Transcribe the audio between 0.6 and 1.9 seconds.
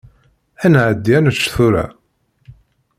Ad nεeddi ad nečč tura.